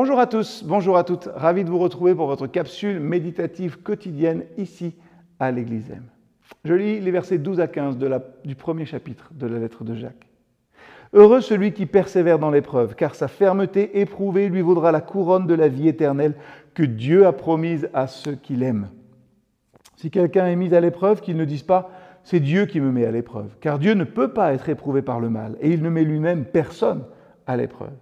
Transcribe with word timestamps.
Bonjour 0.00 0.20
à 0.20 0.28
tous, 0.28 0.62
bonjour 0.64 0.96
à 0.96 1.02
toutes, 1.02 1.28
ravi 1.34 1.64
de 1.64 1.70
vous 1.70 1.80
retrouver 1.80 2.14
pour 2.14 2.28
votre 2.28 2.46
capsule 2.46 3.00
méditative 3.00 3.82
quotidienne 3.82 4.44
ici 4.56 4.94
à 5.40 5.50
l'Église 5.50 5.90
M. 5.90 6.04
Je 6.64 6.72
lis 6.72 7.00
les 7.00 7.10
versets 7.10 7.38
12 7.38 7.58
à 7.58 7.66
15 7.66 7.98
du 8.44 8.54
premier 8.54 8.86
chapitre 8.86 9.32
de 9.34 9.48
la 9.48 9.58
lettre 9.58 9.82
de 9.82 9.96
Jacques. 9.96 10.28
Heureux 11.12 11.40
celui 11.40 11.72
qui 11.72 11.84
persévère 11.84 12.38
dans 12.38 12.52
l'épreuve, 12.52 12.94
car 12.94 13.16
sa 13.16 13.26
fermeté 13.26 13.98
éprouvée 13.98 14.48
lui 14.48 14.60
vaudra 14.60 14.92
la 14.92 15.00
couronne 15.00 15.48
de 15.48 15.54
la 15.54 15.66
vie 15.66 15.88
éternelle 15.88 16.36
que 16.74 16.84
Dieu 16.84 17.26
a 17.26 17.32
promise 17.32 17.90
à 17.92 18.06
ceux 18.06 18.36
qui 18.36 18.54
l'aiment. 18.54 18.90
Si 19.96 20.12
quelqu'un 20.12 20.46
est 20.46 20.54
mis 20.54 20.76
à 20.76 20.80
l'épreuve, 20.80 21.22
qu'il 21.22 21.36
ne 21.36 21.44
dise 21.44 21.64
pas 21.64 21.90
c'est 22.22 22.38
Dieu 22.38 22.66
qui 22.66 22.80
me 22.80 22.92
met 22.92 23.04
à 23.04 23.10
l'épreuve, 23.10 23.56
car 23.60 23.80
Dieu 23.80 23.94
ne 23.94 24.04
peut 24.04 24.32
pas 24.32 24.54
être 24.54 24.68
éprouvé 24.68 25.02
par 25.02 25.18
le 25.18 25.28
mal, 25.28 25.56
et 25.60 25.72
il 25.72 25.82
ne 25.82 25.90
met 25.90 26.04
lui-même 26.04 26.44
personne 26.44 27.02
à 27.48 27.56
l'épreuve. 27.56 27.96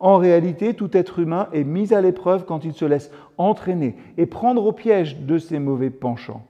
En 0.00 0.16
réalité, 0.16 0.72
tout 0.72 0.96
être 0.96 1.18
humain 1.18 1.48
est 1.52 1.62
mis 1.62 1.92
à 1.92 2.00
l'épreuve 2.00 2.46
quand 2.46 2.64
il 2.64 2.72
se 2.72 2.86
laisse 2.86 3.12
entraîner 3.36 3.96
et 4.16 4.24
prendre 4.24 4.64
au 4.64 4.72
piège 4.72 5.20
de 5.20 5.36
ses 5.36 5.58
mauvais 5.58 5.90
penchants. 5.90 6.46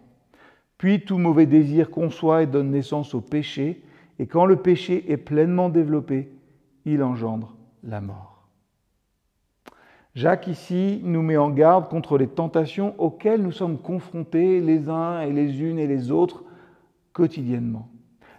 Puis 0.78 1.04
tout 1.04 1.18
mauvais 1.18 1.46
désir 1.46 1.90
conçoit 1.90 2.44
et 2.44 2.46
donne 2.46 2.70
naissance 2.70 3.12
au 3.12 3.20
péché, 3.20 3.82
et 4.20 4.26
quand 4.26 4.46
le 4.46 4.56
péché 4.56 5.10
est 5.10 5.16
pleinement 5.16 5.68
développé, 5.68 6.32
il 6.86 7.02
engendre 7.02 7.56
la 7.82 8.00
mort. 8.00 8.48
Jacques 10.14 10.46
ici 10.46 11.00
nous 11.02 11.22
met 11.22 11.36
en 11.36 11.50
garde 11.50 11.88
contre 11.88 12.18
les 12.18 12.28
tentations 12.28 12.94
auxquelles 12.98 13.42
nous 13.42 13.52
sommes 13.52 13.78
confrontés 13.78 14.60
les 14.60 14.88
uns 14.88 15.20
et 15.22 15.32
les 15.32 15.60
unes 15.60 15.78
et 15.78 15.86
les 15.86 16.10
autres 16.10 16.44
quotidiennement. 17.12 17.88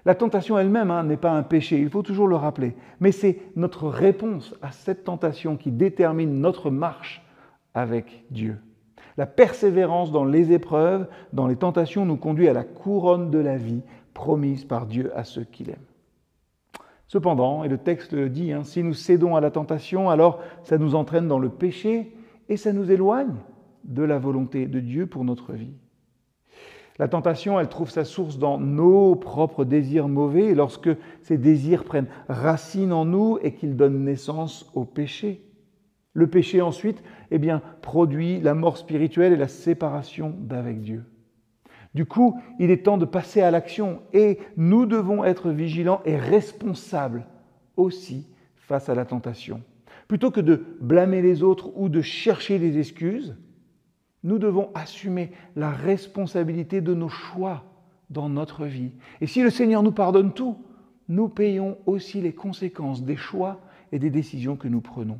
La 0.06 0.16
tentation 0.16 0.58
elle-même 0.58 0.90
hein, 0.90 1.04
n'est 1.04 1.18
pas 1.18 1.32
un 1.32 1.44
péché, 1.44 1.80
il 1.80 1.90
faut 1.90 2.02
toujours 2.02 2.28
le 2.28 2.36
rappeler, 2.36 2.76
mais 3.00 3.12
c'est 3.12 3.40
notre 3.56 3.88
réponse 3.88 4.56
à 4.62 4.72
cette 4.72 5.04
tentation 5.04 5.58
qui 5.58 5.72
détermine 5.72 6.42
notre 6.42 6.72
marche 6.72 7.24
avec 7.74 8.26
Dieu. 8.32 8.58
La 9.18 9.28
persévérance 9.28 10.12
dans 10.12 10.26
les 10.26 10.52
épreuves, 10.52 11.08
dans 11.34 11.48
les 11.48 11.56
tentations, 11.56 12.06
nous 12.06 12.18
conduit 12.18 12.48
à 12.48 12.54
la 12.54 12.64
couronne 12.64 13.30
de 13.30 13.38
la 13.38 13.58
vie 13.58 13.84
promise 14.14 14.66
par 14.66 14.88
Dieu 14.88 15.12
à 15.16 15.24
ceux 15.24 15.44
qu'il 15.44 15.70
aime. 15.70 15.76
Cependant, 17.08 17.64
et 17.64 17.68
le 17.68 17.78
texte 17.78 18.14
le 18.14 18.30
dit, 18.30 18.54
hein, 18.54 18.64
si 18.64 18.84
nous 18.84 18.94
cédons 18.94 19.36
à 19.36 19.42
la 19.42 19.52
tentation, 19.52 20.10
alors 20.10 20.40
ça 20.64 20.78
nous 20.78 20.96
entraîne 20.96 21.28
dans 21.28 21.40
le 21.40 21.50
péché 21.50 22.16
et 22.48 22.58
ça 22.58 22.74
nous 22.74 22.90
éloigne 22.90 23.36
de 23.84 24.04
la 24.04 24.18
volonté 24.18 24.66
de 24.66 24.80
Dieu 24.80 25.08
pour 25.08 25.26
notre 25.26 25.54
vie. 25.54 25.74
La 27.02 27.08
tentation, 27.08 27.60
elle 27.60 27.68
trouve 27.68 27.90
sa 27.90 28.06
source 28.06 28.38
dans 28.38 28.60
nos 28.60 29.16
propres 29.16 29.66
désirs 29.66 30.08
mauvais, 30.08 30.54
lorsque 30.54 30.92
ces 31.24 31.40
désirs 31.40 31.84
prennent 31.84 32.10
racine 32.30 32.94
en 32.94 33.06
nous 33.06 33.40
et 33.42 33.56
qu'ils 33.56 33.76
donnent 33.76 34.04
naissance 34.04 34.70
au 34.76 34.86
péché. 34.86 35.44
Le 36.14 36.28
péché 36.28 36.62
ensuite, 36.62 37.02
eh 37.32 37.40
produit 37.82 38.40
la 38.40 38.54
mort 38.54 38.78
spirituelle 38.78 39.34
et 39.34 39.38
la 39.38 39.48
séparation 39.48 40.36
d'avec 40.42 40.80
Dieu. 40.82 41.04
Du 41.96 42.06
coup, 42.06 42.40
il 42.60 42.70
est 42.70 42.84
temps 42.84 43.00
de 43.00 43.06
passer 43.06 43.42
à 43.42 43.50
l'action 43.50 44.04
et 44.14 44.38
nous 44.56 44.86
devons 44.86 45.24
être 45.24 45.50
vigilants 45.50 46.02
et 46.06 46.18
responsables 46.18 47.26
aussi 47.78 48.28
face 48.54 48.90
à 48.90 48.94
la 48.94 49.06
tentation. 49.06 49.64
Plutôt 50.08 50.30
que 50.30 50.40
de 50.40 50.78
blâmer 50.80 51.24
les 51.24 51.42
autres 51.42 51.72
ou 51.76 51.90
de 51.90 52.02
chercher 52.02 52.60
des 52.60 52.78
excuses, 52.78 53.36
nous 54.24 54.38
devons 54.38 54.70
assumer 54.76 55.32
la 55.56 55.72
responsabilité 55.72 56.82
de 56.82 56.94
nos 56.94 57.10
choix 57.10 57.64
dans 58.10 58.30
notre 58.30 58.66
vie. 58.66 58.92
Et 59.20 59.28
si 59.28 59.42
le 59.42 59.50
Seigneur 59.50 59.84
nous 59.84 59.92
pardonne 59.92 60.34
tout, 60.34 60.58
nous 61.10 61.28
payons 61.28 61.78
aussi 61.86 62.22
les 62.22 62.34
conséquences 62.34 63.04
des 63.04 63.16
choix 63.16 63.60
et 63.92 64.00
des 64.00 64.10
décisions 64.10 64.56
que 64.56 64.68
nous 64.68 64.82
prenons. 64.82 65.20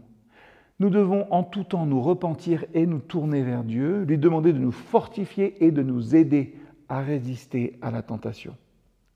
Nous 0.80 0.90
devons 0.90 1.28
en 1.32 1.44
tout 1.44 1.64
temps 1.64 1.86
nous 1.86 2.02
repentir 2.02 2.66
et 2.74 2.86
nous 2.86 3.00
tourner 3.00 3.44
vers 3.44 3.64
Dieu, 3.64 4.04
lui 4.04 4.18
demander 4.18 4.54
de 4.54 4.58
nous 4.58 4.72
fortifier 4.72 5.64
et 5.64 5.72
de 5.72 5.84
nous 5.84 6.16
aider 6.16 6.56
à 6.90 7.02
résister 7.02 7.78
à 7.82 7.92
la 7.92 8.02
tentation. 8.02 8.56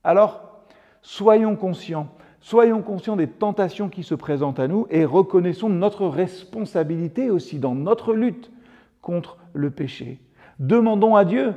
Alors, 0.03 0.63
soyons 1.01 1.55
conscients, 1.55 2.09
soyons 2.39 2.81
conscients 2.81 3.15
des 3.15 3.27
tentations 3.27 3.89
qui 3.89 4.03
se 4.03 4.15
présentent 4.15 4.59
à 4.59 4.67
nous 4.67 4.85
et 4.89 5.05
reconnaissons 5.05 5.69
notre 5.69 6.05
responsabilité 6.05 7.31
aussi 7.31 7.57
dans 7.57 7.73
notre 7.73 8.13
lutte 8.13 8.51
contre 9.05 9.37
le 9.53 9.69
péché. 9.69 10.19
Demandons 10.57 11.15
à 11.15 11.25
Dieu, 11.25 11.53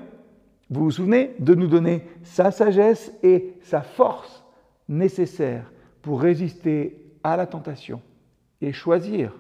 vous 0.69 0.85
vous 0.85 0.91
souvenez, 0.91 1.35
de 1.39 1.55
nous 1.55 1.67
donner 1.67 2.07
sa 2.23 2.51
sagesse 2.51 3.11
et 3.23 3.55
sa 3.63 3.81
force 3.81 4.45
nécessaires 4.87 5.73
pour 6.03 6.21
résister 6.21 7.03
à 7.25 7.39
la 7.39 7.47
tentation 7.47 8.03
et 8.61 8.73
choisir 8.73 9.33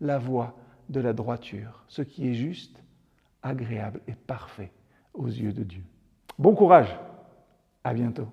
la 0.00 0.18
voie 0.18 0.56
de 0.88 1.00
la 1.00 1.12
droiture, 1.12 1.84
ce 1.88 2.00
qui 2.00 2.30
est 2.30 2.34
juste, 2.34 2.82
agréable 3.42 4.00
et 4.08 4.14
parfait 4.14 4.72
aux 5.12 5.26
yeux 5.26 5.52
de 5.52 5.62
Dieu. 5.62 5.82
Bon 6.38 6.54
courage, 6.54 6.98
à 7.84 7.92
bientôt. 7.92 8.28